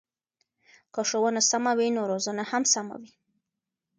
که 0.93 1.01
ښوونه 1.09 1.41
سمه 1.51 1.71
وي 1.77 1.87
نو 1.95 2.01
روزنه 2.11 2.43
هم 2.51 2.63
سمه 2.73 2.95
وي. 3.01 3.11